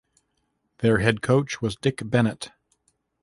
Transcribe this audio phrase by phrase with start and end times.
[0.79, 2.49] Their head coach was Dick Bennett.